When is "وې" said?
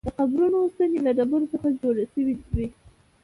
2.55-2.67